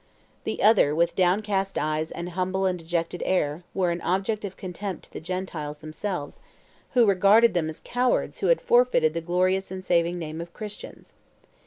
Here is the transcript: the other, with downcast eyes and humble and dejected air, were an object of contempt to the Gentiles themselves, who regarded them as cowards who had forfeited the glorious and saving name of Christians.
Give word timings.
the 0.45 0.63
other, 0.63 0.95
with 0.95 1.15
downcast 1.15 1.77
eyes 1.77 2.09
and 2.09 2.29
humble 2.29 2.65
and 2.65 2.79
dejected 2.79 3.21
air, 3.23 3.61
were 3.75 3.91
an 3.91 4.01
object 4.01 4.43
of 4.43 4.57
contempt 4.57 5.03
to 5.03 5.13
the 5.13 5.19
Gentiles 5.19 5.77
themselves, 5.77 6.39
who 6.93 7.05
regarded 7.05 7.53
them 7.53 7.69
as 7.69 7.79
cowards 7.79 8.39
who 8.39 8.47
had 8.47 8.61
forfeited 8.61 9.13
the 9.13 9.21
glorious 9.21 9.69
and 9.69 9.85
saving 9.85 10.17
name 10.17 10.41
of 10.41 10.53
Christians. 10.53 11.13